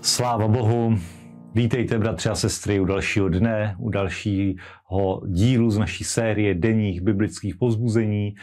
[0.00, 0.98] Sláva Bohu.
[1.54, 7.56] Vítejte, bratři a sestry, u dalšího dne, u dalšího dílu z naší série denních biblických
[7.56, 8.34] pozbuzení.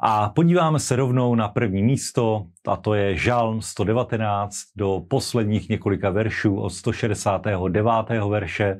[0.00, 6.10] A podíváme se rovnou na první místo, a to je Žalm 119 do posledních několika
[6.10, 8.20] veršů od 169.
[8.28, 8.78] verše.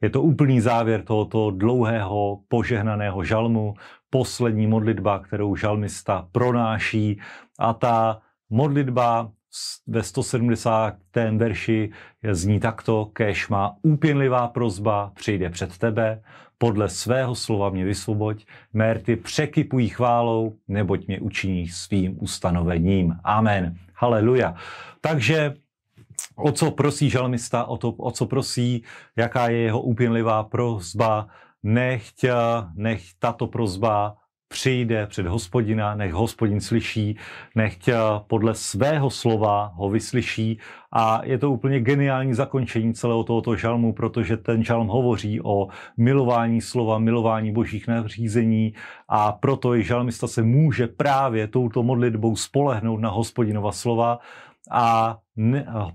[0.00, 3.74] Je to úplný závěr tohoto dlouhého požehnaného žalmu,
[4.10, 7.20] poslední modlitba, kterou žalmista pronáší.
[7.58, 9.30] A ta modlitba
[9.86, 10.96] ve 170.
[11.36, 11.90] verši
[12.32, 16.22] zní takto, kež má úpěnlivá prozba, přijde před tebe,
[16.58, 23.16] podle svého slova mě vysvoboď, mérty překypují chválou, neboť mě učiní svým ustanovením.
[23.24, 23.78] Amen.
[23.94, 24.54] Haleluja.
[25.00, 25.54] Takže
[26.36, 28.84] o co prosí žalmista, o, to, o co prosí,
[29.16, 31.28] jaká je jeho úpěnlivá prozba,
[31.62, 32.24] nechť,
[32.74, 34.16] nech tato prozba
[34.48, 37.16] přijde před hospodina, nech hospodin slyší,
[37.54, 37.78] nech
[38.26, 40.58] podle svého slova ho vyslyší
[40.92, 46.60] a je to úplně geniální zakončení celého tohoto žalmu, protože ten žalm hovoří o milování
[46.60, 48.74] slova, milování božích nařízení
[49.08, 54.18] a proto i žalmista se může právě touto modlitbou spolehnout na hospodinova slova
[54.70, 55.18] a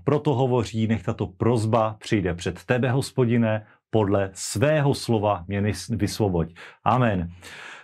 [0.04, 6.54] proto hovoří, nech tato prozba přijde před tebe, hospodine, podle svého slova mě vysvoboď.
[6.84, 7.30] Amen.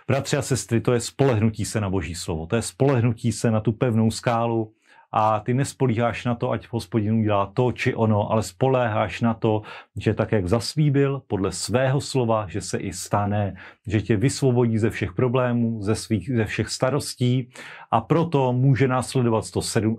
[0.07, 2.47] Bratři a sestry, to je spolehnutí se na Boží slovo.
[2.47, 4.73] To je spolehnutí se na tu pevnou skálu
[5.11, 9.61] a ty nespolíháš na to, ať hospodin udělá to či ono, ale spoléháš na to,
[9.97, 13.55] že tak, jak zaslíbil podle svého slova, že se i stane,
[13.87, 17.49] že tě vysvobodí ze všech problémů, ze, svých, ze všech starostí
[17.91, 19.45] a proto může následovat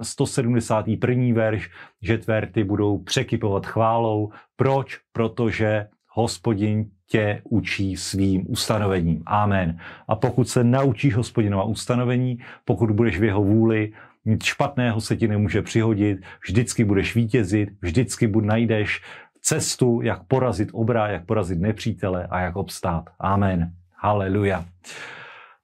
[0.02, 1.34] 171.
[1.34, 1.70] verš,
[2.02, 4.32] že tvé rty budou překypovat chválou.
[4.56, 4.98] Proč?
[5.12, 9.22] Protože hospodin tě učí svým ustanovením.
[9.26, 9.78] Amen.
[10.08, 13.92] A pokud se naučíš hospodinova ustanovení, pokud budeš v jeho vůli,
[14.24, 19.02] nic špatného se ti nemůže přihodit, vždycky budeš vítězit, vždycky bud najdeš
[19.40, 23.04] cestu, jak porazit obra, jak porazit nepřítele a jak obstát.
[23.18, 23.72] Amen.
[23.96, 24.64] Haleluja.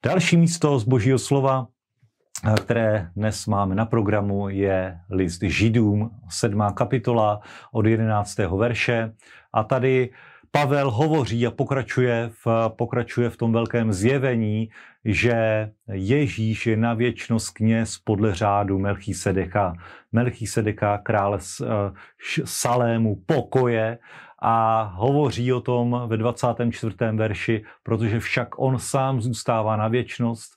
[0.05, 1.67] Další místo z božího slova,
[2.63, 7.39] které dnes máme na programu, je list Židům, sedmá kapitola
[7.71, 8.37] od 11.
[8.37, 9.13] verše.
[9.53, 10.09] A tady
[10.51, 14.69] Pavel hovoří a pokračuje v, pokračuje v tom velkém zjevení,
[15.05, 19.73] že Ježíš je na věčnost kněz podle řádu Melchisedeka.
[20.11, 21.65] Melchisedeka, krále eh,
[22.45, 23.97] Salému, pokoje
[24.41, 26.95] a hovoří o tom ve 24.
[27.13, 30.53] verši, protože však on sám zůstává na věčnost,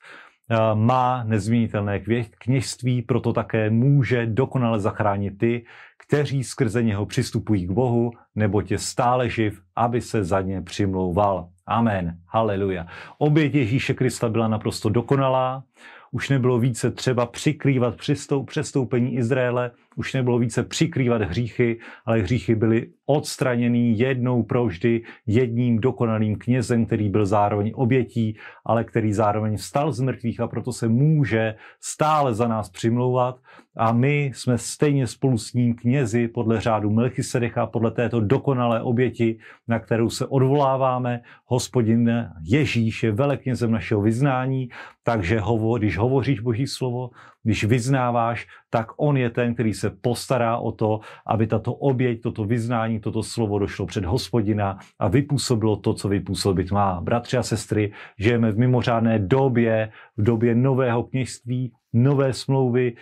[0.75, 2.01] má nezměnitelné
[2.39, 5.65] kněžství, proto také může dokonale zachránit ty,
[6.07, 11.49] kteří skrze něho přistupují k Bohu, nebo tě stále živ, aby se za ně přimlouval.
[11.67, 12.19] Amen.
[12.27, 12.87] Haleluja.
[13.19, 15.63] Oběť Ježíše Krista byla naprosto dokonalá,
[16.13, 17.97] už nebylo více třeba přikrývat
[18.47, 26.37] přestoupení Izraele, už nebylo více přikrývat hříchy, ale hříchy byly odstraněný jednou provždy jedním dokonalým
[26.37, 31.55] knězem, který byl zároveň obětí, ale který zároveň vstal z mrtvých a proto se může
[31.81, 33.41] stále za nás přimlouvat.
[33.77, 39.39] A my jsme stejně spolu s ním knězi podle řádu Melchisedecha, podle této dokonalé oběti,
[39.69, 41.21] na kterou se odvoláváme.
[41.47, 44.69] Hospodin Ježíš je veleknězem našeho vyznání,
[45.03, 47.11] takže hovo, když hovoříš Boží slovo,
[47.43, 52.45] když vyznáváš, tak on je ten, který se postará o to, aby tato oběť, toto
[52.45, 57.01] vyznání, toto slovo došlo před hospodina a vypůsobilo to, co vypůsobit má.
[57.01, 62.93] Bratři a sestry, žijeme v mimořádné době, v době nového kněžství, nové smlouvy,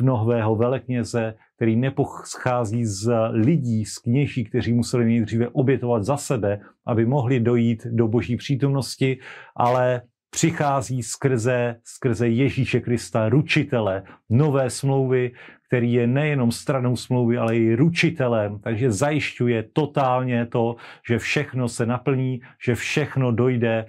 [0.00, 7.06] nového velekněze, který nepochází z lidí, z kněží, kteří museli nejdříve obětovat za sebe, aby
[7.06, 9.18] mohli dojít do boží přítomnosti,
[9.56, 15.32] ale přichází skrze, skrze Ježíše Krista, ručitele nové smlouvy,
[15.66, 20.76] který je nejenom stranou smlouvy, ale i ručitelem, takže zajišťuje totálně to,
[21.08, 23.86] že všechno se naplní, že všechno dojde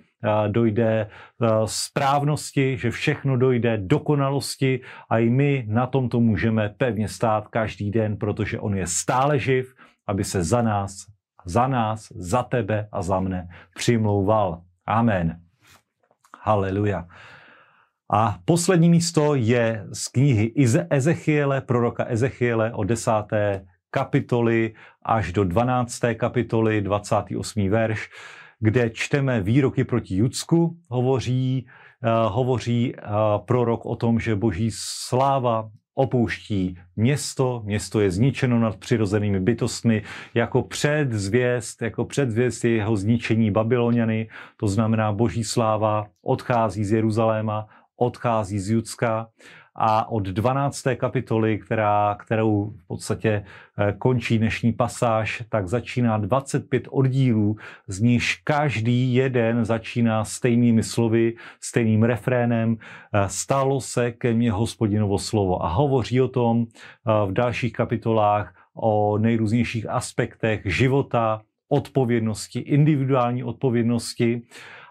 [0.47, 1.09] dojde
[1.65, 8.17] správnosti, že všechno dojde dokonalosti a i my na tomto můžeme pevně stát každý den,
[8.17, 9.75] protože on je stále živ,
[10.07, 11.05] aby se za nás,
[11.45, 14.61] za nás, za tebe a za mne přimlouval.
[14.85, 15.39] Amen.
[16.43, 17.07] Haleluja.
[18.11, 20.53] A poslední místo je z knihy
[20.89, 24.73] Ezechiele, proroka Ezechiele o desáté kapitoly
[25.05, 25.99] až do 12.
[26.15, 27.69] kapitoly, 28.
[27.69, 28.09] verš,
[28.63, 31.67] kde čteme výroky proti Judsku, hovoří,
[32.03, 32.99] uh, hovoří uh,
[33.45, 40.61] prorok o tom, že boží sláva opouští město, město je zničeno nad přirozenými bytostmi, jako
[40.61, 47.67] předzvěst, jako předzvěst jeho zničení Babyloniany, to znamená boží sláva odchází z Jeruzaléma,
[47.97, 49.27] odchází z Judska
[49.75, 50.83] a od 12.
[50.95, 53.45] kapitoly, která, kterou v podstatě
[53.77, 57.55] eh, končí dnešní pasáž, tak začíná 25 oddílů,
[57.87, 62.77] z nichž každý jeden začíná stejnými slovy, stejným refrénem.
[63.13, 66.65] Eh, Stalo se ke mně hospodinovo slovo a hovoří o tom
[67.05, 74.41] v dalších kapitolách o nejrůznějších aspektech života, odpovědnosti, individuální odpovědnosti.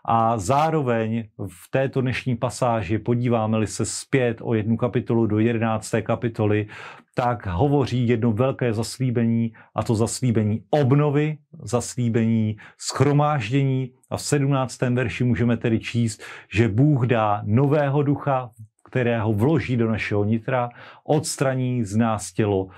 [0.04, 6.66] A zároveň v této dnešní pasáži, podíváme-li se zpět o jednu kapitolu do jedenácté kapitoly,
[7.14, 13.92] tak hovoří jedno velké zaslíbení, a to zaslíbení obnovy, zaslíbení schromáždění.
[14.10, 16.22] A v sedmnáctém verši můžeme tedy číst,
[16.52, 18.50] že Bůh dá nového ducha,
[18.84, 20.70] kterého vloží do našeho nitra,
[21.04, 22.68] odstraní z nás tělo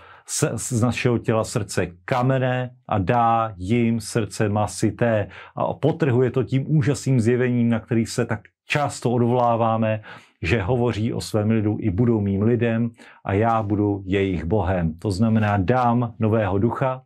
[0.56, 5.29] z našeho těla srdce kamené a dá jim srdce masité.
[5.56, 10.03] A potrhuje to tím úžasným zjevením, na který se tak často odvoláváme,
[10.43, 12.91] že hovoří o svém lidu i budou mým lidem
[13.25, 14.94] a já budu jejich Bohem.
[14.99, 17.03] To znamená, dám nového ducha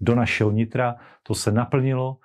[0.00, 2.16] do našeho nitra, to se naplnilo,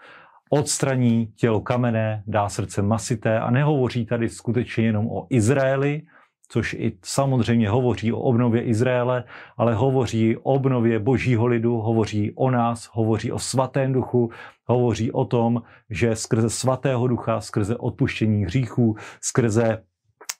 [0.50, 6.01] odstraní tělo kamené, dá srdce masité a nehovoří tady skutečně jenom o Izraeli,
[6.49, 9.23] což i samozřejmě hovoří o obnově Izraele,
[9.57, 14.31] ale hovoří o obnově božího lidu, hovoří o nás, hovoří o svatém duchu,
[14.65, 19.83] hovoří o tom, že skrze svatého ducha, skrze odpuštění hříchů, skrze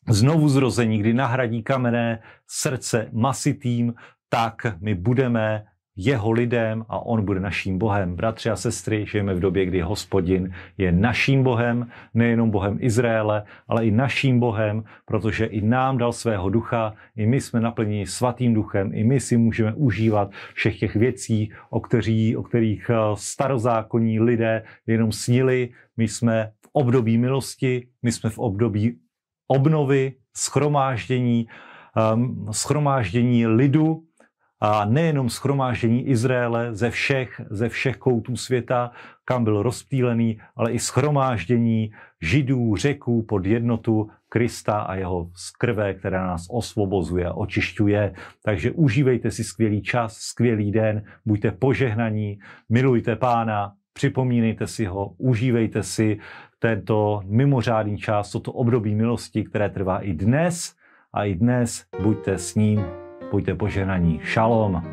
[0.10, 3.94] znovu zrození, kdy nahradí kamenné srdce masitým,
[4.30, 5.66] tak my budeme
[5.98, 8.16] jeho lidem a on bude naším Bohem.
[8.16, 13.86] Bratři a sestry, žijeme v době, kdy hospodin je naším Bohem, nejenom Bohem Izraele, ale
[13.86, 18.92] i naším Bohem, protože i nám dal svého ducha, i my jsme naplněni svatým duchem,
[18.94, 24.64] i my si můžeme užívat všech těch věcí, o, kterých, o kterých eh, starozákonní lidé
[24.88, 25.70] jenom snili.
[25.98, 28.98] My jsme v období milosti, my jsme v období
[29.48, 31.48] obnovy, schromáždění,
[32.14, 34.04] um, schromáždění lidu,
[34.60, 38.92] a nejenom schromáždění Izraele ze všech, ze všech koutů světa,
[39.26, 46.28] kam byl rozptýlený, ale i schromáždění židů, řeků pod jednotu Krista a jeho skrve, která
[46.28, 48.14] nás osvobozuje a očišťuje.
[48.44, 52.40] Takže užívejte si skvělý čas, skvělý den, buďte požehnaní,
[52.70, 56.20] milujte pána, připomínejte si ho, užívejte si
[56.60, 60.76] tento mimořádný čas, toto období milosti, které trvá i dnes
[61.14, 64.20] a i dnes buďte s ním Buďte poženaní.
[64.24, 64.84] Šalom.